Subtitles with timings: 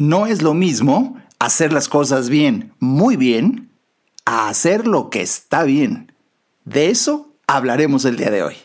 [0.00, 3.70] No es lo mismo hacer las cosas bien, muy bien,
[4.24, 6.14] a hacer lo que está bien.
[6.64, 8.56] De eso hablaremos el día de hoy.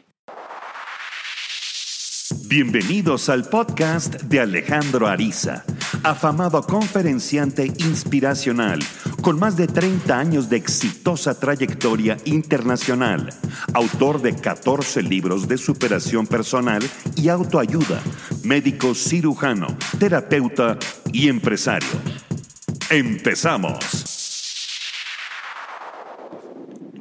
[2.48, 5.66] Bienvenidos al podcast de Alejandro Ariza,
[6.06, 8.80] afamado conferenciante inspiracional
[9.22, 13.34] con más de 30 años de exitosa trayectoria internacional,
[13.74, 16.84] autor de 14 libros de superación personal
[17.16, 18.00] y autoayuda,
[18.44, 19.66] médico cirujano,
[19.98, 20.78] terapeuta
[21.12, 21.90] y empresario.
[22.92, 23.80] Empezamos.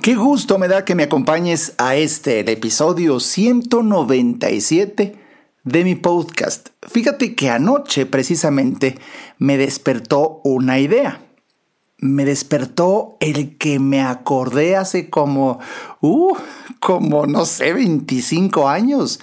[0.00, 5.23] Qué gusto me da que me acompañes a este, el episodio 197
[5.64, 6.68] de mi podcast.
[6.82, 8.98] Fíjate que anoche precisamente
[9.38, 11.20] me despertó una idea.
[11.98, 15.58] Me despertó el que me acordé hace como,
[16.00, 16.36] uh,
[16.80, 19.20] como no sé, 25 años.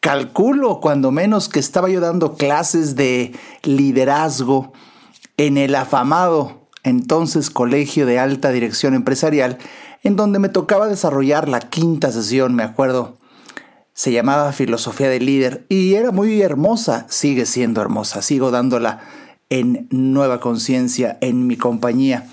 [0.00, 3.32] Calculo cuando menos que estaba yo dando clases de
[3.62, 4.72] liderazgo
[5.36, 9.58] en el afamado entonces Colegio de Alta Dirección Empresarial,
[10.02, 13.16] en donde me tocaba desarrollar la quinta sesión, me acuerdo.
[13.94, 19.00] Se llamaba Filosofía del Líder y era muy hermosa, sigue siendo hermosa, sigo dándola
[19.50, 22.26] en Nueva Conciencia, en mi compañía.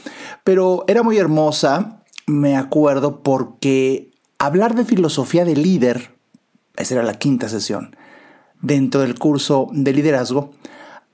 [0.43, 6.15] Pero era muy hermosa, me acuerdo, porque hablar de filosofía del líder,
[6.77, 7.95] esa era la quinta sesión,
[8.61, 10.53] dentro del curso de liderazgo,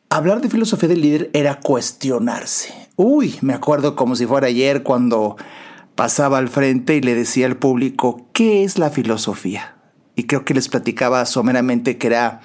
[0.09, 2.73] hablar de filosofía del líder era cuestionarse.
[2.95, 5.35] Uy, me acuerdo como si fuera ayer cuando
[5.95, 9.76] pasaba al frente y le decía al público, ¿qué es la filosofía?
[10.17, 12.41] Y creo que les platicaba someramente que era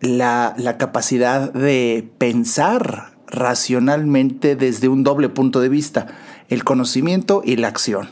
[0.00, 6.08] la, la capacidad de pensar racionalmente desde un doble punto de vista,
[6.48, 8.10] el conocimiento y la acción.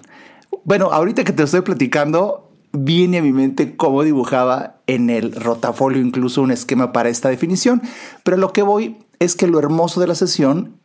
[0.64, 6.00] Bueno, ahorita que te estoy platicando, viene a mi mente cómo dibujaba en el rotafolio
[6.00, 7.83] incluso un esquema para esta definición,
[8.24, 10.80] pero lo que voy es que lo hermoso de la sesión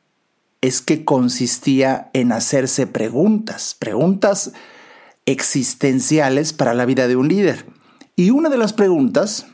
[0.60, 4.52] es que consistía en hacerse preguntas, preguntas
[5.26, 7.66] existenciales para la vida de un líder.
[8.16, 9.48] Y una de las preguntas,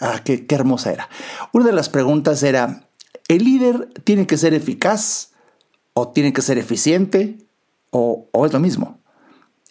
[0.00, 1.08] ah, qué, hermosa era,
[1.52, 2.88] una de las preguntas era,
[3.28, 5.32] ¿el líder tiene que ser eficaz
[5.92, 7.38] o tiene que ser eficiente
[7.90, 8.98] o, es lo mismo?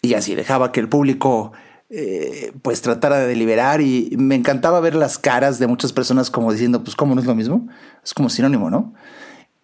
[0.02, 1.52] Y así dejaba que el público
[1.88, 6.52] eh, pues tratara de deliberar y me encantaba ver las caras de muchas personas como
[6.52, 7.68] diciendo, pues ¿cómo no es lo mismo?
[8.02, 8.92] Es como sinónimo, ¿no?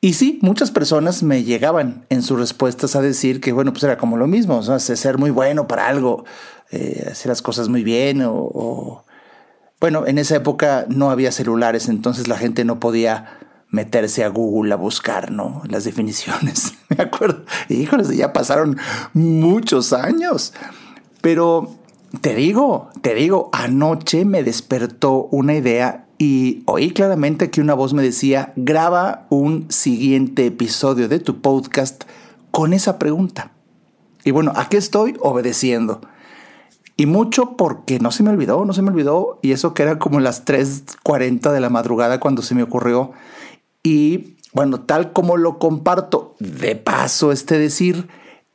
[0.02, 3.98] Y sí, muchas personas me llegaban en sus respuestas a decir que, bueno, pues era
[3.98, 6.24] como lo mismo, o sea, ser muy bueno para algo,
[6.70, 9.04] eh, hacer las cosas muy bien o,
[9.78, 14.72] Bueno, en esa época no había celulares, entonces la gente no podía meterse a Google
[14.72, 15.62] a buscar, ¿no?
[15.68, 16.74] Las definiciones.
[16.88, 18.78] Me acuerdo, híjoles, ya pasaron
[19.12, 20.54] muchos años.
[21.20, 21.76] Pero
[22.22, 27.94] te digo, te digo, anoche me despertó una idea y oí claramente que una voz
[27.94, 32.04] me decía, graba un siguiente episodio de tu podcast
[32.50, 33.52] con esa pregunta.
[34.22, 36.02] Y bueno, aquí estoy obedeciendo.
[36.98, 39.38] Y mucho porque no se me olvidó, no se me olvidó.
[39.40, 43.12] Y eso que era como las 3.40 de la madrugada cuando se me ocurrió.
[43.82, 48.08] Y bueno, tal como lo comparto, de paso este decir,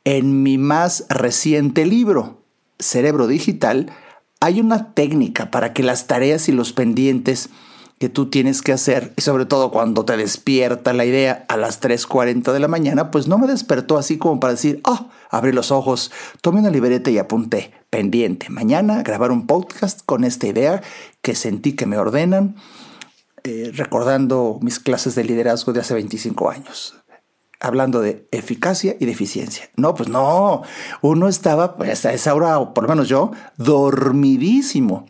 [0.04, 2.44] en mi más reciente libro,
[2.78, 3.90] Cerebro Digital,
[4.40, 7.50] hay una técnica para que las tareas y los pendientes
[7.98, 11.80] que tú tienes que hacer, y sobre todo cuando te despierta la idea a las
[11.80, 15.70] 3.40 de la mañana, pues no me despertó así como para decir, oh, abrí los
[15.70, 16.10] ojos,
[16.42, 20.82] tomé una libreta y apunté, pendiente, mañana grabar un podcast con esta idea
[21.22, 22.56] que sentí que me ordenan,
[23.44, 26.94] eh, recordando mis clases de liderazgo de hace 25 años
[27.60, 29.70] hablando de eficacia y de eficiencia.
[29.76, 30.62] No, pues no,
[31.02, 35.06] uno estaba pues, a esa hora, o por lo menos yo, dormidísimo,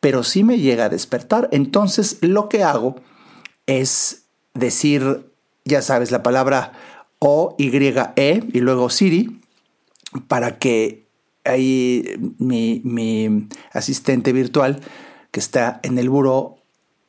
[0.00, 1.48] pero sí me llega a despertar.
[1.52, 2.96] Entonces lo que hago
[3.66, 4.24] es
[4.54, 5.30] decir,
[5.64, 6.72] ya sabes, la palabra
[7.18, 7.70] O, Y,
[8.16, 9.40] E y luego Siri,
[10.26, 11.06] para que
[11.44, 12.04] ahí
[12.38, 14.80] mi, mi asistente virtual
[15.30, 16.56] que está en el buró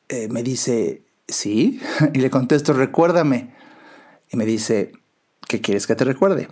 [0.08, 1.80] eh, me dice, sí,
[2.14, 3.61] y le contesto, recuérdame
[4.32, 4.92] y me dice,
[5.46, 6.48] ¿qué quieres que te recuerde?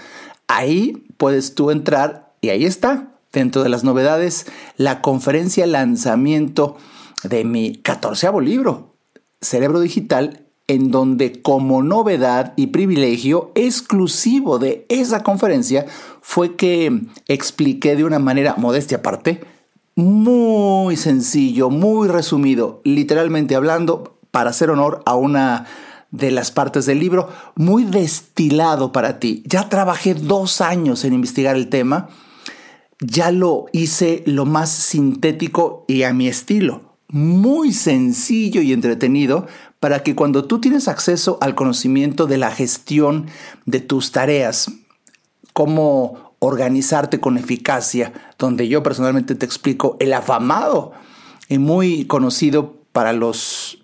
[0.48, 3.15] ahí puedes tú entrar y ahí está.
[3.36, 4.46] Dentro de las novedades,
[4.78, 6.78] la conferencia lanzamiento
[7.22, 8.96] de mi catorceavo libro,
[9.42, 15.86] Cerebro Digital, en donde como novedad y privilegio exclusivo de esa conferencia
[16.22, 19.44] fue que expliqué de una manera modestia aparte,
[19.96, 25.66] muy sencillo, muy resumido, literalmente hablando, para hacer honor a una
[26.10, 29.44] de las partes del libro, muy destilado para ti.
[29.46, 32.08] Ya trabajé dos años en investigar el tema,
[33.00, 39.48] ya lo hice lo más sintético y a mi estilo muy sencillo y entretenido
[39.80, 43.28] para que cuando tú tienes acceso al conocimiento de la gestión
[43.66, 44.72] de tus tareas,
[45.54, 50.92] cómo organizarte con eficacia, donde yo personalmente te explico el afamado
[51.48, 53.84] y muy conocido para los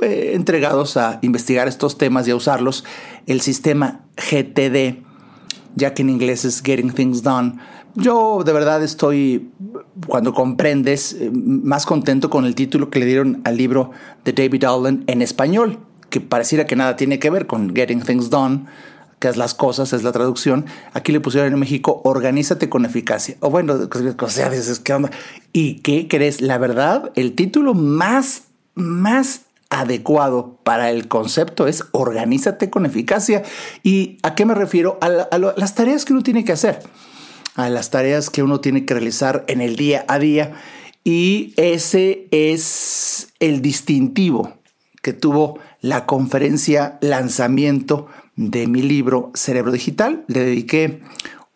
[0.00, 2.84] eh, entregados a investigar estos temas y a usarlos,
[3.26, 5.04] el sistema GTD,
[5.76, 7.58] ya que en inglés es Getting Things Done,
[7.94, 9.50] yo de verdad estoy,
[10.06, 13.90] cuando comprendes, eh, más contento con el título que le dieron al libro
[14.24, 15.78] de David Allen en español,
[16.10, 18.66] que pareciera que nada tiene que ver con Getting Things Done,
[19.18, 20.66] que es las cosas, es la traducción.
[20.94, 23.36] Aquí le pusieron en México, organízate con eficacia.
[23.40, 23.74] O bueno,
[24.18, 25.10] o sea, dices, ¿qué onda?
[25.52, 26.40] ¿Y qué crees?
[26.40, 28.44] La verdad, el título más,
[28.74, 33.42] más adecuado para el concepto es organízate con eficacia.
[33.82, 34.98] ¿Y a qué me refiero?
[35.00, 36.80] A, a las tareas que uno tiene que hacer
[37.54, 40.52] a las tareas que uno tiene que realizar en el día a día.
[41.04, 44.54] Y ese es el distintivo
[45.02, 48.06] que tuvo la conferencia lanzamiento
[48.36, 50.24] de mi libro Cerebro Digital.
[50.28, 51.02] Le dediqué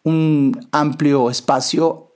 [0.02, 2.12] un amplio espacio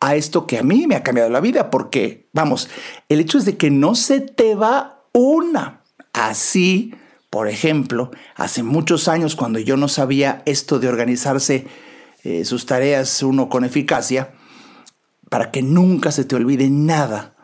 [0.00, 2.68] a esto que a mí me ha cambiado la vida, porque, vamos,
[3.08, 5.82] el hecho es de que no se te va una.
[6.12, 6.92] Así,
[7.30, 11.66] por ejemplo, hace muchos años cuando yo no sabía esto de organizarse
[12.24, 14.34] eh, sus tareas uno con eficacia,
[15.28, 17.34] para que nunca se te olvide nada,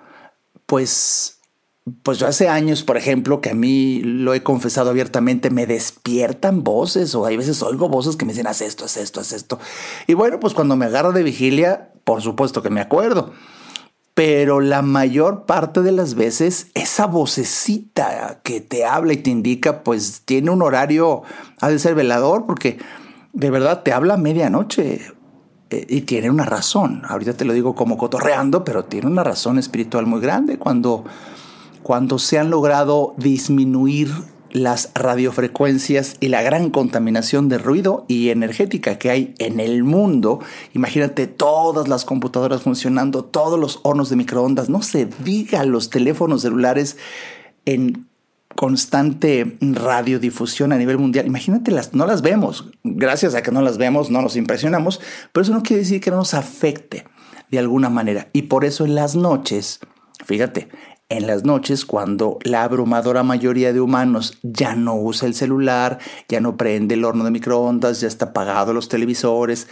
[0.66, 1.38] pues,
[2.02, 6.62] pues yo hace años, por ejemplo, que a mí lo he confesado abiertamente, me despiertan
[6.62, 9.58] voces o hay veces oigo voces que me dicen, haz esto, haz esto, haz esto.
[10.06, 13.32] Y bueno, pues cuando me agarro de vigilia, por supuesto que me acuerdo.
[14.12, 19.82] Pero la mayor parte de las veces esa vocecita que te habla y te indica,
[19.82, 21.22] pues tiene un horario,
[21.60, 22.78] ha de ser velador, porque
[23.38, 25.00] de verdad te habla a medianoche
[25.70, 27.02] eh, y tiene una razón.
[27.08, 31.04] Ahorita te lo digo como cotorreando, pero tiene una razón espiritual muy grande cuando,
[31.84, 34.10] cuando se han logrado disminuir
[34.50, 40.40] las radiofrecuencias y la gran contaminación de ruido y energética que hay en el mundo.
[40.74, 46.42] Imagínate todas las computadoras funcionando, todos los hornos de microondas, no se diga los teléfonos
[46.42, 46.96] celulares
[47.66, 48.07] en
[48.58, 51.28] constante radiodifusión a nivel mundial.
[51.28, 52.68] Imagínate, las, no las vemos.
[52.82, 55.00] Gracias a que no las vemos, no nos impresionamos,
[55.30, 57.04] pero eso no quiere decir que no nos afecte
[57.52, 58.30] de alguna manera.
[58.32, 59.78] Y por eso en las noches,
[60.24, 60.70] fíjate,
[61.08, 66.40] en las noches cuando la abrumadora mayoría de humanos ya no usa el celular, ya
[66.40, 69.68] no prende el horno de microondas, ya está apagado los televisores,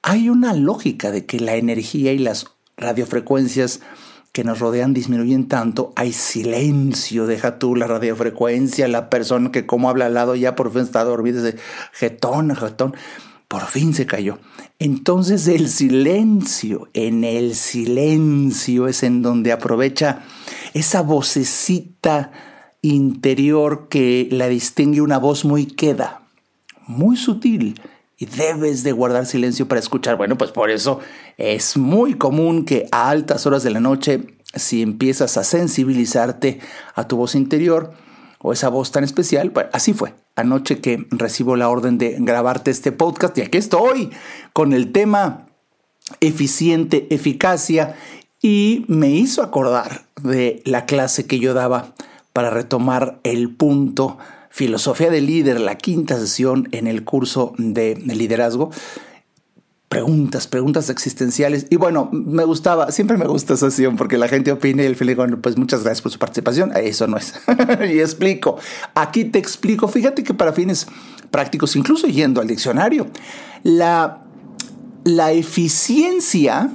[0.00, 2.46] hay una lógica de que la energía y las
[2.78, 3.82] radiofrecuencias
[4.34, 9.88] que nos rodean disminuyen tanto, hay silencio, deja tú la radiofrecuencia, la persona que como
[9.88, 11.56] habla al lado ya por fin está dormida, dice,
[11.92, 12.96] jetón, jetón,
[13.46, 14.40] por fin se cayó.
[14.80, 20.24] Entonces el silencio, en el silencio es en donde aprovecha
[20.72, 22.32] esa vocecita
[22.82, 26.22] interior que la distingue una voz muy queda,
[26.88, 27.80] muy sutil,
[28.18, 30.16] y debes de guardar silencio para escuchar.
[30.16, 31.00] Bueno, pues por eso
[31.36, 36.60] es muy común que a altas horas de la noche, si empiezas a sensibilizarte
[36.94, 37.92] a tu voz interior
[38.40, 40.14] o esa voz tan especial, pues así fue.
[40.36, 44.10] Anoche que recibo la orden de grabarte este podcast y aquí estoy
[44.52, 45.46] con el tema
[46.20, 47.96] eficiente, eficacia
[48.42, 51.94] y me hizo acordar de la clase que yo daba
[52.32, 54.18] para retomar el punto
[54.54, 58.70] Filosofía del Líder, la quinta sesión en el curso de liderazgo.
[59.88, 61.66] Preguntas, preguntas existenciales.
[61.70, 64.94] Y bueno, me gustaba, siempre me gusta esa sesión porque la gente opina y el
[64.94, 66.70] fin bueno, pues muchas gracias por su participación.
[66.76, 67.34] Eso no es.
[67.92, 68.56] y explico.
[68.94, 69.88] Aquí te explico.
[69.88, 70.86] Fíjate que para fines
[71.32, 73.08] prácticos, incluso yendo al diccionario,
[73.64, 74.22] la,
[75.02, 76.70] la eficiencia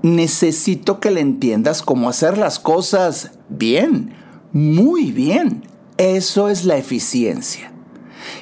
[0.00, 4.14] necesito que le entiendas cómo hacer las cosas bien,
[4.50, 5.70] muy bien.
[6.02, 7.70] Eso es la eficiencia.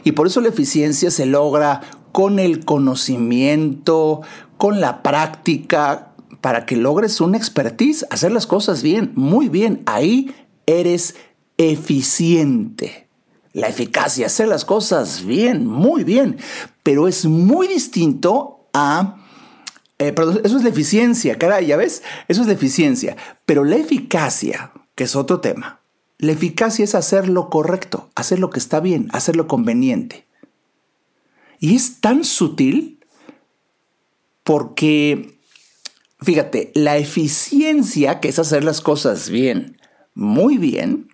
[0.03, 4.23] Y por eso la eficiencia se logra con el conocimiento,
[4.57, 9.83] con la práctica, para que logres una expertise, hacer las cosas bien, muy bien.
[9.85, 11.17] Ahí eres
[11.59, 13.09] eficiente.
[13.53, 16.39] La eficacia, hacer las cosas bien, muy bien.
[16.83, 19.19] Pero es muy distinto a...
[19.99, 23.19] Eh, perdón, eso es la eficiencia, caray, ya ves, eso es la eficiencia.
[23.45, 25.80] Pero la eficacia, que es otro tema,
[26.21, 30.27] la eficacia es hacer lo correcto, hacer lo que está bien, hacer lo conveniente.
[31.59, 32.99] Y es tan sutil
[34.45, 35.39] porque,
[36.21, 39.79] fíjate, la eficiencia, que es hacer las cosas bien,
[40.15, 41.09] muy bien,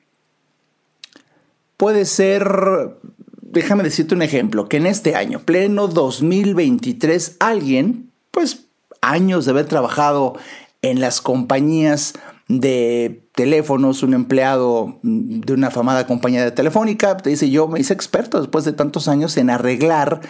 [1.77, 2.99] puede ser,
[3.43, 8.65] déjame decirte un ejemplo, que en este año, pleno 2023, alguien, pues
[9.03, 10.37] años de haber trabajado
[10.83, 12.15] en las compañías
[12.49, 17.93] de teléfonos, un empleado de una afamada compañía de telefónica, te dice, yo me hice
[17.93, 20.23] experto después de tantos años en arreglar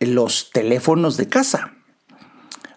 [0.00, 1.74] los teléfonos de casa.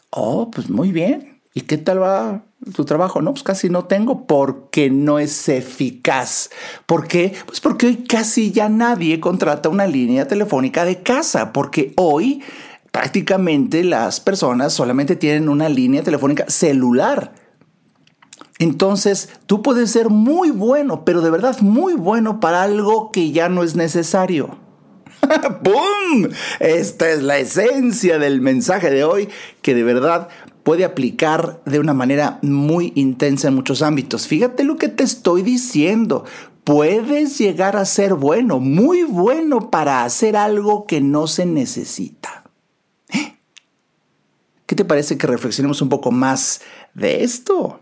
[0.10, 1.42] Oh, pues muy bien.
[1.54, 2.44] ¿Y qué tal va
[2.76, 3.22] tu trabajo?
[3.22, 6.50] No, pues casi no tengo porque no es eficaz.
[6.86, 7.34] ¿Por qué?
[7.46, 12.42] Pues porque hoy casi ya nadie contrata una línea telefónica de casa, porque hoy
[12.92, 17.43] prácticamente las personas solamente tienen una línea telefónica celular.
[18.64, 23.50] Entonces, tú puedes ser muy bueno, pero de verdad muy bueno para algo que ya
[23.50, 24.58] no es necesario.
[25.62, 26.30] ¡Bum!
[26.62, 29.28] Esta es la esencia del mensaje de hoy
[29.62, 30.30] que de verdad
[30.64, 34.28] puede aplicar de una manera muy intensa en muchos ámbitos.
[34.28, 36.24] Fíjate lo que te estoy diciendo.
[36.64, 42.46] Puedes llegar a ser bueno, muy bueno para hacer algo que no se necesita.
[43.10, 43.36] ¿Eh?
[44.66, 46.62] ¿Qué te parece que reflexionemos un poco más
[46.94, 47.82] de esto?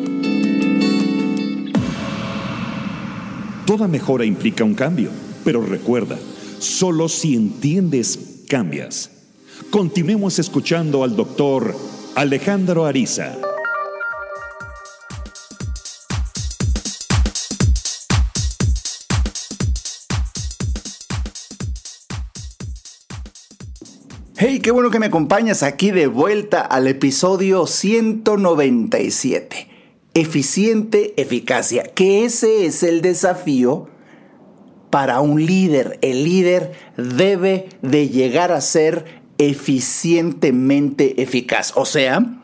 [3.71, 5.11] Toda mejora implica un cambio,
[5.45, 6.19] pero recuerda,
[6.59, 9.09] solo si entiendes, cambias.
[9.69, 11.73] Continuemos escuchando al doctor
[12.15, 13.37] Alejandro Ariza.
[24.35, 29.70] Hey, qué bueno que me acompañas aquí de vuelta al episodio 197
[30.13, 33.87] eficiente eficacia, que ese es el desafío
[34.89, 35.97] para un líder.
[36.01, 42.41] El líder debe de llegar a ser eficientemente eficaz, o sea,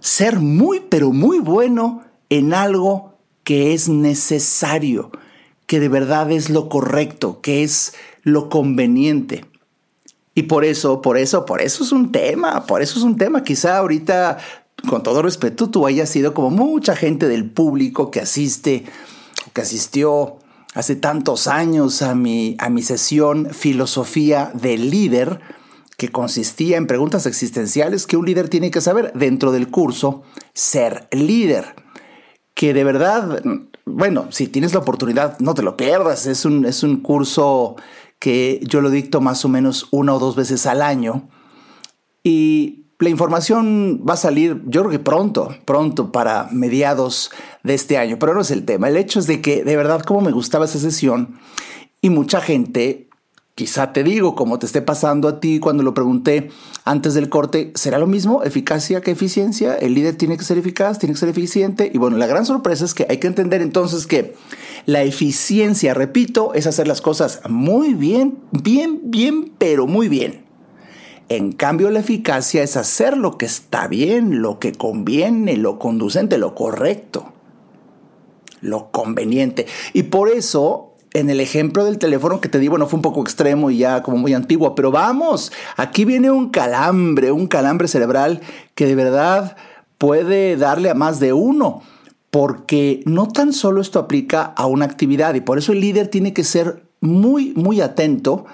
[0.00, 3.14] ser muy, pero muy bueno en algo
[3.44, 5.10] que es necesario,
[5.66, 9.44] que de verdad es lo correcto, que es lo conveniente.
[10.34, 13.44] Y por eso, por eso, por eso es un tema, por eso es un tema.
[13.44, 14.38] Quizá ahorita
[14.88, 18.84] con todo respeto, tú hayas sido como mucha gente del público que asiste,
[19.52, 20.38] que asistió
[20.74, 25.40] hace tantos años a mi, a mi sesión Filosofía del Líder,
[25.96, 30.22] que consistía en preguntas existenciales que un líder tiene que saber dentro del curso
[30.52, 31.76] Ser Líder.
[32.54, 33.42] Que de verdad,
[33.84, 36.26] bueno, si tienes la oportunidad, no te lo pierdas.
[36.26, 37.76] Es un, es un curso
[38.18, 41.28] que yo lo dicto más o menos una o dos veces al año.
[42.24, 47.30] Y la información va a salir, yo creo que pronto, pronto para mediados
[47.62, 48.88] de este año, pero no es el tema.
[48.88, 51.38] El hecho es de que de verdad como me gustaba esa sesión
[52.00, 53.08] y mucha gente,
[53.54, 56.50] quizá te digo, como te esté pasando a ti cuando lo pregunté
[56.84, 59.74] antes del corte, ¿será lo mismo eficacia que eficiencia?
[59.74, 61.90] El líder tiene que ser eficaz, tiene que ser eficiente.
[61.92, 64.34] Y bueno, la gran sorpresa es que hay que entender entonces que
[64.86, 70.41] la eficiencia, repito, es hacer las cosas muy bien, bien, bien, pero muy bien.
[71.34, 76.36] En cambio, la eficacia es hacer lo que está bien, lo que conviene, lo conducente,
[76.36, 77.32] lo correcto,
[78.60, 79.66] lo conveniente.
[79.94, 83.22] Y por eso en el ejemplo del teléfono que te di, bueno, fue un poco
[83.22, 88.42] extremo y ya como muy antiguo, pero vamos, aquí viene un calambre, un calambre cerebral
[88.74, 89.56] que de verdad
[89.96, 91.80] puede darle a más de uno,
[92.30, 96.34] porque no tan solo esto aplica a una actividad y por eso el líder tiene
[96.34, 98.44] que ser muy, muy atento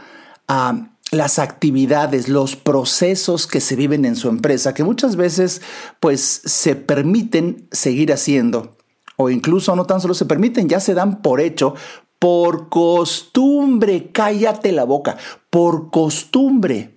[0.47, 5.63] a las actividades, los procesos que se viven en su empresa, que muchas veces
[6.01, 8.77] pues se permiten seguir haciendo
[9.17, 11.75] o incluso no tan solo se permiten, ya se dan por hecho,
[12.19, 15.17] por costumbre, cállate la boca,
[15.51, 16.95] por costumbre,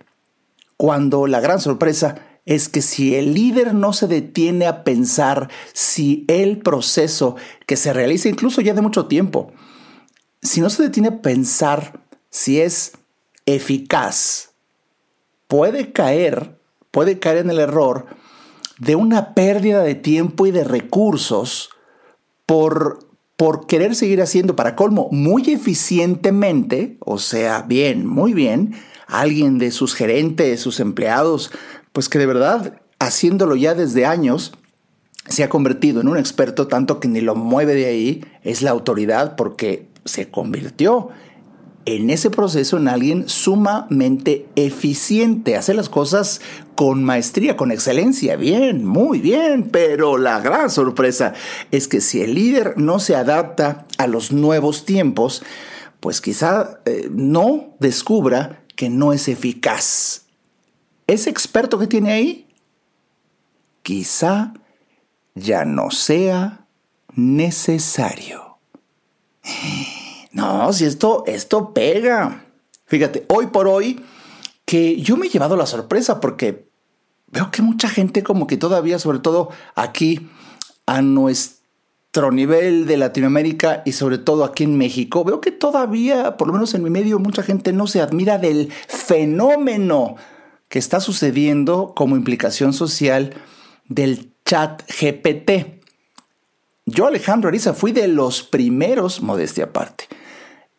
[0.77, 2.15] cuando la gran sorpresa
[2.45, 7.93] es que si el líder no se detiene a pensar si el proceso que se
[7.93, 9.51] realiza incluso ya de mucho tiempo,
[10.41, 12.93] si no se detiene a pensar si es
[13.45, 14.51] eficaz,
[15.48, 16.57] puede caer,
[16.91, 18.05] puede caer en el error
[18.79, 21.69] de una pérdida de tiempo y de recursos
[22.45, 23.00] por,
[23.38, 28.74] por querer seguir haciendo para colmo muy eficientemente, o sea, bien, muy bien,
[29.07, 31.51] alguien de sus gerentes, sus empleados,
[31.93, 34.53] pues que de verdad, haciéndolo ya desde años,
[35.27, 38.71] se ha convertido en un experto tanto que ni lo mueve de ahí, es la
[38.71, 41.10] autoridad porque se convirtió
[41.85, 46.41] en ese proceso en alguien sumamente eficiente, hace las cosas
[46.75, 51.33] con maestría, con excelencia, bien, muy bien, pero la gran sorpresa
[51.71, 55.43] es que si el líder no se adapta a los nuevos tiempos,
[56.00, 60.25] pues quizá eh, no descubra que no es eficaz.
[61.07, 62.47] Ese experto que tiene ahí,
[63.81, 64.53] quizá
[65.35, 66.65] ya no sea
[67.15, 68.57] necesario.
[70.31, 72.45] No, si esto, esto pega.
[72.85, 74.03] Fíjate, hoy por hoy,
[74.65, 76.69] que yo me he llevado la sorpresa porque
[77.27, 80.29] veo que mucha gente como que todavía, sobre todo aquí,
[80.85, 86.47] a nuestro nivel de Latinoamérica y sobre todo aquí en México, veo que todavía, por
[86.47, 90.15] lo menos en mi medio, mucha gente no se admira del fenómeno
[90.67, 93.33] que está sucediendo como implicación social
[93.87, 95.81] del chat GPT.
[96.85, 100.07] Yo, Alejandro Ariza, fui de los primeros, modestia aparte,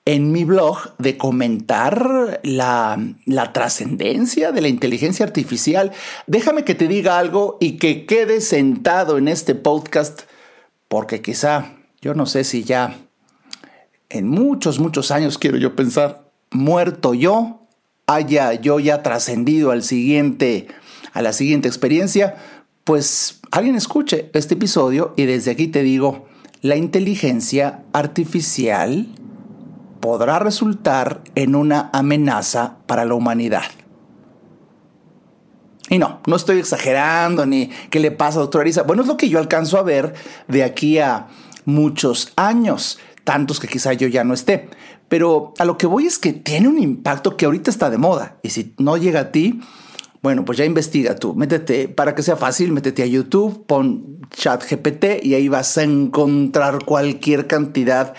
[0.04, 5.92] en mi blog de comentar la, la trascendencia de la inteligencia artificial.
[6.26, 10.22] Déjame que te diga algo y que quede sentado en este podcast,
[10.88, 12.98] porque quizá, yo no sé si ya
[14.08, 17.66] en muchos, muchos años, quiero yo pensar, muerto yo,
[18.06, 20.66] haya yo ya trascendido al siguiente,
[21.12, 22.36] a la siguiente experiencia,
[22.84, 26.26] pues alguien escuche este episodio y desde aquí te digo,
[26.60, 29.06] la inteligencia artificial
[30.02, 33.62] podrá resultar en una amenaza para la humanidad.
[35.88, 38.82] Y no, no estoy exagerando ni qué le pasa, doctora Arisa.
[38.82, 40.12] Bueno, es lo que yo alcanzo a ver
[40.48, 41.28] de aquí a
[41.66, 44.68] muchos años, tantos que quizá yo ya no esté.
[45.08, 48.38] Pero a lo que voy es que tiene un impacto que ahorita está de moda.
[48.42, 49.60] Y si no llega a ti,
[50.20, 51.34] bueno, pues ya investiga tú.
[51.34, 55.84] Métete, para que sea fácil, métete a YouTube, pon chat GPT y ahí vas a
[55.84, 58.14] encontrar cualquier cantidad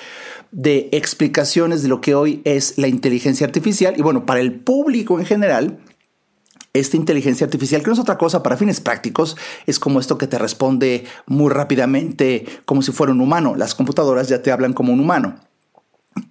[0.92, 3.96] explicaciones de lo que hoy es la inteligencia artificial.
[3.98, 5.80] Y bueno, para el público en general,
[6.74, 9.38] esta inteligencia artificial, que no es otra cosa para fines prácticos,
[9.68, 13.56] es como esto que te responde muy rápidamente como si fuera un humano.
[13.56, 15.36] Las computadoras ya te hablan como un humano.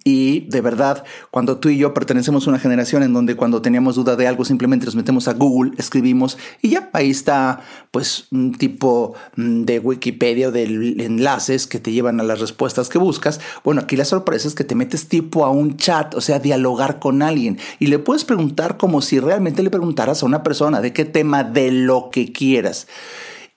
[0.05, 3.95] Y de verdad, cuando tú y yo pertenecemos a una generación en donde cuando teníamos
[3.95, 8.53] duda de algo simplemente nos metemos a Google, escribimos y ya ahí está pues un
[8.53, 13.39] tipo mm, de Wikipedia o de enlaces que te llevan a las respuestas que buscas.
[13.63, 16.99] Bueno, aquí la sorpresa es que te metes tipo a un chat, o sea, dialogar
[16.99, 20.93] con alguien y le puedes preguntar como si realmente le preguntaras a una persona de
[20.93, 22.87] qué tema, de lo que quieras.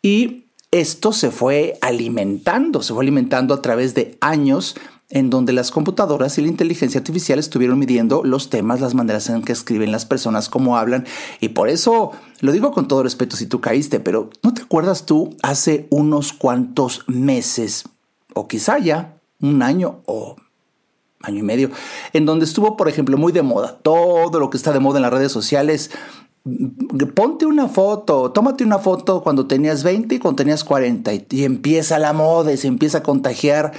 [0.02, 4.76] Y esto se fue alimentando, se fue alimentando a través de años
[5.10, 9.42] en donde las computadoras y la inteligencia artificial estuvieron midiendo los temas, las maneras en
[9.42, 11.06] que escriben las personas, cómo hablan.
[11.40, 15.06] Y por eso lo digo con todo respeto si tú caíste, pero ¿no te acuerdas
[15.06, 17.84] tú hace unos cuantos meses,
[18.34, 20.36] o quizá ya un año o
[21.22, 21.70] año y medio,
[22.12, 25.02] en donde estuvo, por ejemplo, muy de moda, todo lo que está de moda en
[25.02, 25.90] las redes sociales,
[27.14, 31.98] ponte una foto, tómate una foto cuando tenías 20 y cuando tenías 40 y, empieza
[31.98, 33.72] la moda y se empieza a contagiar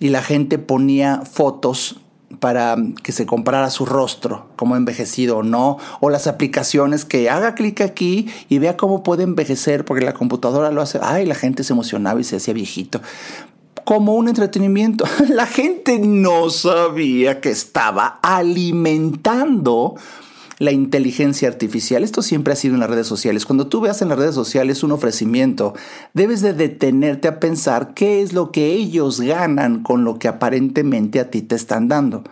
[0.00, 2.00] y la gente ponía fotos
[2.40, 7.54] para que se comprara su rostro, como envejecido o no, o las aplicaciones que haga
[7.54, 11.64] clic aquí y vea cómo puede envejecer, porque la computadora lo hace, ay, la gente
[11.64, 13.00] se emocionaba y se hacía viejito.
[13.84, 15.06] Como un entretenimiento.
[15.30, 19.94] La gente no sabía que estaba alimentando
[20.58, 22.02] la inteligencia artificial.
[22.02, 23.46] Esto siempre ha sido en las redes sociales.
[23.46, 25.74] Cuando tú veas en las redes sociales un ofrecimiento,
[26.14, 31.20] debes de detenerte a pensar qué es lo que ellos ganan con lo que aparentemente
[31.20, 32.24] a ti te están dando.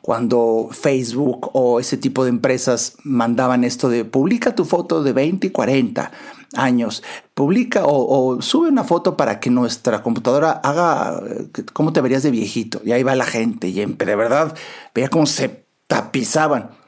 [0.00, 5.48] Cuando Facebook o ese tipo de empresas mandaban esto de publica tu foto de 20
[5.48, 6.10] y 40
[6.54, 7.02] años,
[7.34, 12.30] publica o, sube una foto para que nuestra computadora haga eh, cómo te verías de
[12.30, 12.80] viejito.
[12.84, 14.54] Y ahí va la gente y de verdad
[14.94, 16.79] veía cómo se tapizaban.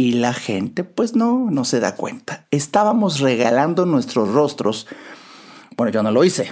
[0.00, 2.46] Y la gente pues no, no se da cuenta.
[2.50, 4.86] Estábamos regalando nuestros rostros.
[5.76, 6.50] Bueno, yo no lo hice.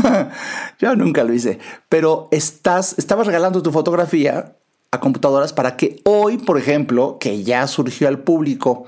[0.78, 1.58] yo nunca lo hice.
[1.88, 4.54] Pero estás, estabas regalando tu fotografía
[4.92, 8.84] a computadoras para que hoy, por ejemplo, que ya surgió al público,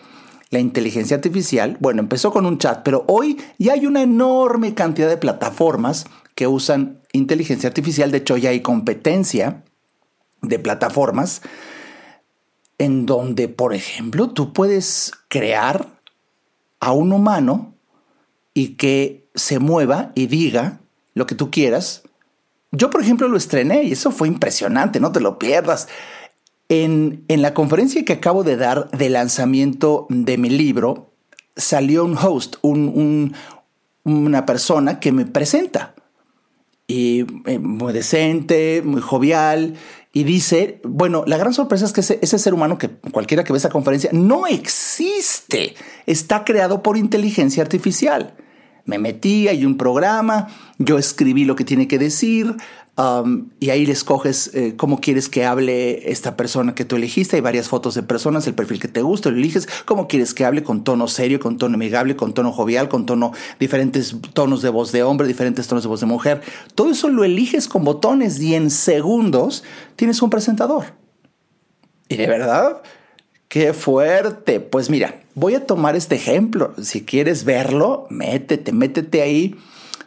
[0.51, 5.09] la inteligencia artificial, bueno, empezó con un chat, pero hoy ya hay una enorme cantidad
[5.09, 8.13] de plataformas que usan inteligencia artificial.
[8.13, 9.65] De hecho, ya hay competencia
[10.43, 11.43] de plataformas
[12.79, 15.87] en donde, por ejemplo, tú puedes crear
[16.81, 17.75] a un humano
[18.55, 20.81] y que se mueva y diga
[21.15, 22.03] lo que tú quieras.
[22.73, 25.89] Yo, por ejemplo, lo estrené y eso fue impresionante, no te lo pierdas.
[26.69, 31.11] En, la conferencia que acabo de dar de lanzamiento de mi libro,
[31.55, 35.95] salió un host, una persona que me presenta.
[36.89, 39.75] Y eh, muy decente, muy jovial,
[40.17, 43.59] y dice, bueno, la gran sorpresa es que ese, ser humano que cualquiera que ve
[43.59, 45.75] esa conferencia no existe,
[46.07, 48.35] está creado por inteligencia artificial.
[48.87, 50.49] Me metí, hay un programa,
[50.79, 52.57] yo escribí lo que tiene que decir,
[52.99, 57.37] Um, y ahí le escoges eh, cómo quieres que hable esta persona que tú elegiste.
[57.37, 59.69] Hay varias fotos de personas, el perfil que te gusta, lo eliges.
[59.85, 63.33] Cómo quieres que hable con tono serio, con tono amigable, con tono jovial, con tono
[63.61, 66.41] diferentes tonos de voz de hombre, diferentes tonos de voz de mujer.
[66.75, 69.63] Todo eso lo eliges con botones y en segundos
[69.97, 70.95] tienes un presentador.
[72.09, 72.81] Y de verdad,
[73.49, 74.61] qué fuerte.
[74.61, 76.73] Pues mira, voy a tomar este ejemplo.
[76.83, 79.55] Si quieres verlo, métete, métete ahí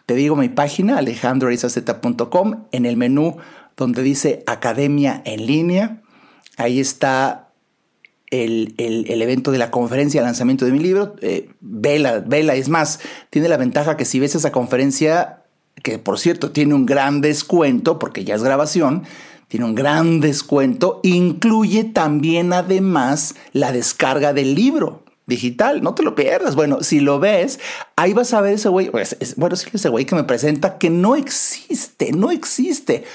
[0.09, 3.37] te digo mi página, alejandroarizaz.com, en el menú
[3.77, 6.01] donde dice Academia en línea.
[6.57, 7.51] Ahí está
[8.31, 11.15] el, evento de la conferencia, el lanzamiento de mi libro.
[11.21, 12.55] Eh, vela, vela.
[12.55, 15.43] Es más, tiene la ventaja que si ves esa conferencia,
[15.83, 19.03] que por cierto tiene un gran descuento, porque ya es grabación,
[19.47, 26.15] tiene un gran descuento, incluye también además la descarga del libro digital, no te lo
[26.15, 26.55] pierdas.
[26.55, 27.59] Bueno, si lo ves,
[27.95, 30.89] ahí vas a ver ese güey, pues, bueno, sí, ese güey que me presenta que
[30.89, 33.05] no existe, no existe.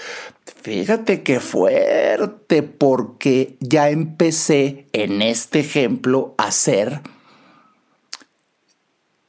[0.62, 7.03] Fíjate qué fuerte, porque ya empecé en este ejemplo a ser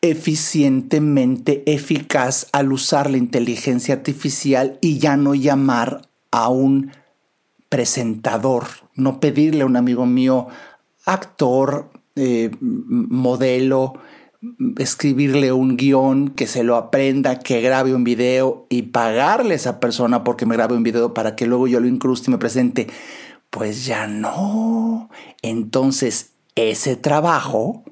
[0.01, 6.91] eficientemente eficaz al usar la inteligencia artificial y ya no llamar a un
[7.69, 10.47] presentador, no pedirle a un amigo mío,
[11.05, 13.93] actor, eh, modelo,
[14.77, 19.79] escribirle un guion, que se lo aprenda, que grabe un video y pagarle a esa
[19.79, 22.87] persona porque me grabe un video para que luego yo lo incruste y me presente.
[23.49, 25.09] Pues ya no.
[25.41, 27.83] Entonces, ese trabajo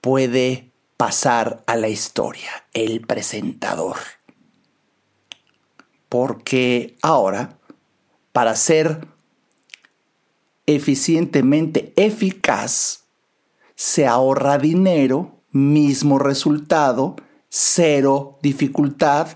[0.00, 3.96] puede pasar a la historia, el presentador.
[6.08, 7.58] Porque ahora,
[8.32, 9.06] para ser
[10.66, 13.03] eficientemente eficaz,
[13.74, 17.16] se ahorra dinero, mismo resultado,
[17.48, 19.28] cero dificultad.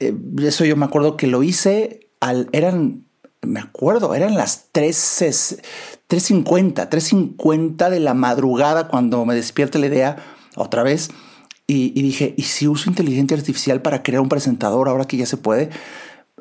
[0.00, 3.06] Eh, eso yo me acuerdo que lo hice, al, eran,
[3.42, 10.16] me acuerdo, eran las 3.50, 3.50 de la madrugada cuando me despierta la idea
[10.56, 11.10] otra vez.
[11.66, 15.26] Y, y, dije, ¿y si uso inteligencia artificial para crear un presentador ahora que ya
[15.26, 15.68] se puede?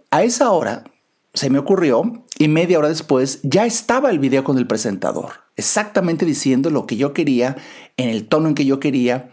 [0.10, 0.86] A esa hora
[1.34, 6.26] se me ocurrió y media hora después ya estaba el video con el presentador exactamente
[6.26, 7.58] diciendo lo que yo quería,
[7.98, 9.32] en el tono en que yo quería.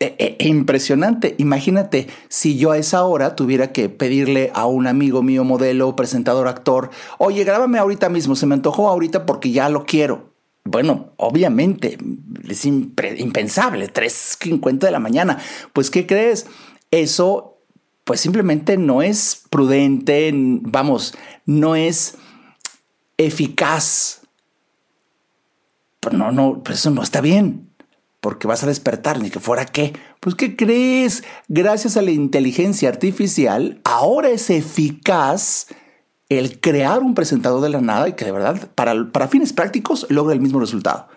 [0.00, 1.36] E, e, e impresionante.
[1.38, 6.48] Imagínate si yo a esa hora tuviera que pedirle a un amigo mío, modelo, presentador,
[6.48, 10.34] actor, oye, grábame ahorita mismo, se me antojó ahorita porque ya lo quiero.
[10.64, 11.98] Bueno, obviamente,
[12.48, 15.38] es impensable, 3.50 de la mañana.
[15.72, 16.46] Pues, ¿qué crees?
[16.90, 17.58] Eso,
[18.04, 21.14] pues simplemente no es prudente, vamos,
[21.46, 22.16] no es
[23.16, 24.23] eficaz
[26.04, 27.70] pero no, no, pues eso no está bien,
[28.20, 29.94] porque vas a despertar, ni que fuera qué.
[30.20, 31.24] Pues, ¿qué crees?
[31.48, 35.68] Gracias a la inteligencia artificial, ahora es eficaz
[36.28, 40.06] el crear un presentador de la nada y que de verdad, para, para fines prácticos,
[40.10, 41.08] logra el mismo resultado.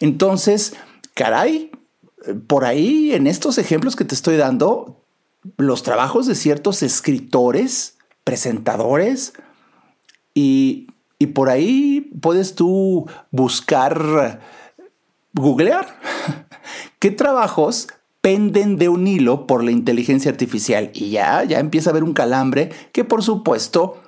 [0.00, 0.74] Entonces,
[1.14, 1.70] caray,
[2.46, 5.02] por ahí en estos ejemplos que te estoy dando,
[5.56, 9.34] los trabajos de ciertos escritores, presentadores
[10.34, 10.88] y
[11.24, 14.42] Y por ahí puedes tú buscar,
[15.32, 15.86] googlear,
[16.98, 17.88] qué trabajos
[18.20, 20.90] penden de un hilo por la inteligencia artificial.
[20.92, 24.02] Y ya, ya empieza a haber un calambre que por supuesto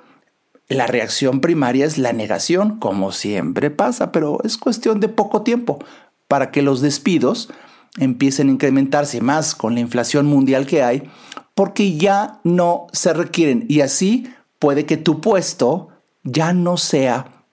[0.67, 5.79] la reacción primaria es la negación, como siempre pasa, pero es cuestión de poco tiempo
[6.27, 7.49] para que los despidos
[7.97, 11.09] empiecen a incrementarse más con la inflación mundial que hay,
[11.55, 14.27] porque ya no se requieren y así
[14.59, 15.89] puede que tu puesto
[16.27, 17.43] ya no sea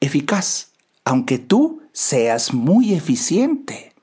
[0.00, 0.72] eficaz,
[1.04, 3.94] aunque tú seas muy eficiente.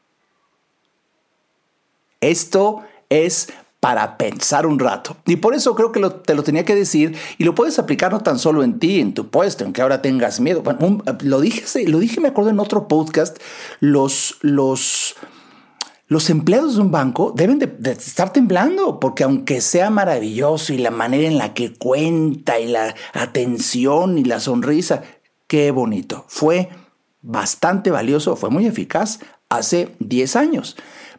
[2.21, 5.17] Esto es para pensar un rato.
[5.25, 8.19] Y por eso creo que te lo tenía que decir y lo puedes aplicar no
[8.21, 10.63] tan solo en ti, en tu puesto, en que ahora tengas miedo.
[11.21, 13.37] lo, dije, lo dije, me acuerdo en otro podcast,
[13.79, 15.15] los, los,
[16.09, 20.89] los empleados de un banco deben de, estar temblando, porque aunque sea maravilloso y la
[20.89, 25.03] manera en la que cuenta y la atención y la sonrisa,
[25.45, 26.25] qué bonito.
[26.27, 26.69] Fue
[27.21, 29.19] bastante valioso, fue muy eficaz
[29.49, 30.77] hace 10 años.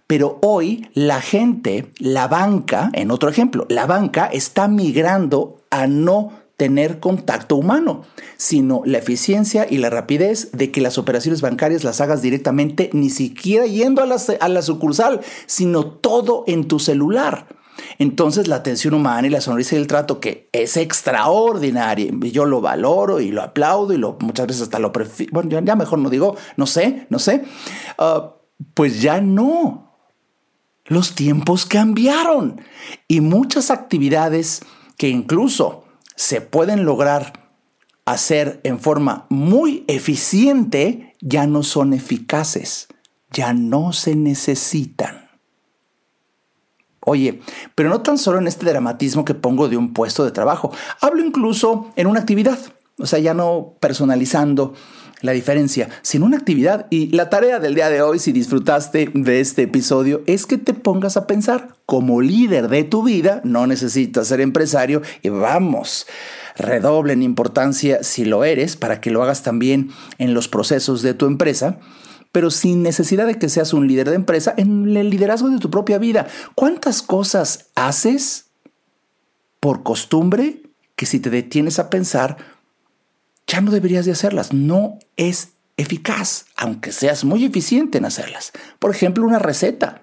[0.08, 6.32] Pero hoy la gente, la banca, en otro ejemplo, la banca está migrando a no
[6.60, 8.02] tener contacto humano,
[8.36, 13.08] sino la eficiencia y la rapidez de que las operaciones bancarias las hagas directamente, ni
[13.08, 17.46] siquiera yendo a la, a la sucursal, sino todo en tu celular.
[17.98, 22.60] Entonces la atención humana y la sonrisa y el trato que es extraordinaria, yo lo
[22.60, 26.10] valoro y lo aplaudo y lo, muchas veces hasta lo prefiero, bueno, ya, mejor no
[26.10, 27.42] digo, no sé, no sé,
[27.96, 28.34] ah,
[28.74, 29.96] pues ya no.
[30.84, 32.60] Los tiempos cambiaron
[33.08, 34.60] y muchas actividades
[34.98, 35.84] que incluso
[36.20, 37.48] se pueden lograr
[38.04, 42.88] hacer en forma muy eficiente ya no son eficaces,
[43.30, 45.30] ya no se necesitan.
[47.00, 47.40] Oye,
[47.74, 51.24] pero no tan solo en este dramatismo que pongo de un puesto de trabajo, hablo
[51.24, 52.58] incluso en una actividad,
[52.98, 54.74] o sea, ya no personalizando
[55.22, 56.86] la diferencia, sin una actividad.
[56.90, 60.74] Y la tarea del día de hoy, si disfrutaste de este episodio, es que te
[60.74, 66.06] pongas a pensar, como líder de tu vida, no necesitas ser empresario y vamos,
[66.56, 71.14] redoble en importancia si lo eres, para que lo hagas también en los procesos de
[71.14, 71.78] tu empresa
[72.32, 75.68] pero sin necesidad de que seas un líder de empresa, en el liderazgo de tu
[75.68, 76.28] propia vida.
[76.54, 78.50] ¿Cuántas cosas haces
[79.58, 80.62] por costumbre
[81.00, 82.36] que si te detienes a pensar,
[83.46, 84.52] ya no deberías de hacerlas.
[84.52, 88.52] No es eficaz, aunque seas muy eficiente en hacerlas.
[88.78, 90.02] Por ejemplo, una receta.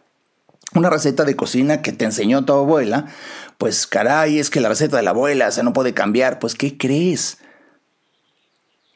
[0.74, 3.06] Una receta de cocina que te enseñó tu abuela,
[3.58, 6.40] pues caray, es que la receta de la abuela se no puede cambiar.
[6.40, 7.38] Pues, ¿qué crees?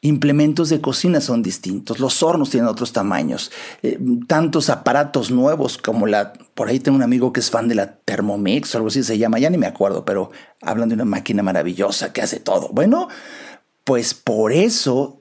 [0.04, 3.52] Implementos de cocina son distintos, los hornos tienen otros tamaños,
[3.84, 7.76] eh, tantos aparatos nuevos como la, por ahí tengo un amigo que es fan de
[7.76, 11.04] la Thermomix o algo así se llama, ya ni me acuerdo, pero hablan de una
[11.04, 12.70] máquina maravillosa que hace todo.
[12.72, 13.08] Bueno,
[13.92, 15.20] pues por eso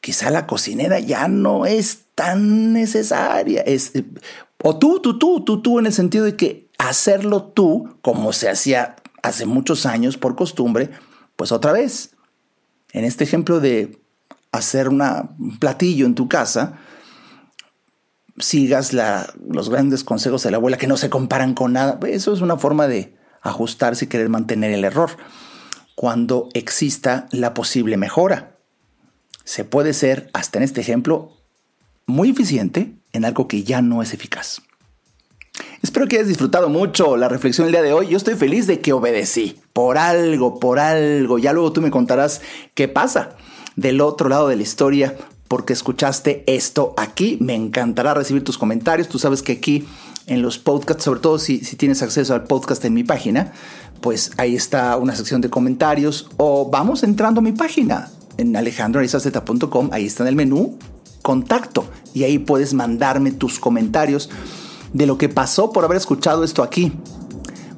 [0.00, 3.62] quizá la cocinera ya no es tan necesaria.
[3.62, 3.90] Es,
[4.62, 8.48] o tú, tú, tú, tú, tú, en el sentido de que hacerlo tú, como se
[8.48, 10.90] hacía hace muchos años por costumbre,
[11.34, 12.14] pues otra vez.
[12.92, 14.00] En este ejemplo de
[14.52, 16.78] hacer un platillo en tu casa,
[18.38, 21.98] sigas los grandes consejos de la abuela que no se comparan con nada.
[22.06, 25.10] Eso es una forma de ajustarse y querer mantener el error
[25.94, 28.56] cuando exista la posible mejora.
[29.44, 31.32] Se puede ser, hasta en este ejemplo,
[32.06, 34.62] muy eficiente en algo que ya no es eficaz.
[35.82, 38.08] Espero que hayas disfrutado mucho la reflexión del día de hoy.
[38.08, 39.60] Yo estoy feliz de que obedecí.
[39.72, 41.38] Por algo, por algo.
[41.38, 42.40] Ya luego tú me contarás
[42.74, 43.36] qué pasa
[43.76, 45.16] del otro lado de la historia
[45.52, 47.36] porque escuchaste esto aquí.
[47.38, 49.06] Me encantará recibir tus comentarios.
[49.06, 49.86] Tú sabes que aquí
[50.26, 53.52] en los podcasts, sobre todo si, tienes acceso al podcast en mi página,
[54.00, 59.90] pues ahí está una sección de comentarios o vamos entrando a mi página en alejandroarizazeta.com,
[59.92, 60.78] ahí está en el menú
[61.20, 61.84] contacto
[62.14, 64.30] y ahí puedes mandarme tus comentarios
[64.94, 66.94] de lo que pasó por haber escuchado esto aquí.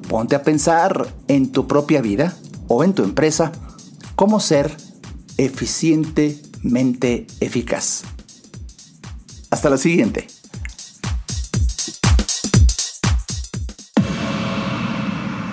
[0.07, 2.37] Ponte a pensar en tu propia vida
[2.69, 3.51] o en tu empresa
[4.15, 4.77] cómo ser
[6.65, 8.03] eficientemente eficaz.
[9.51, 10.27] Hasta la siguiente.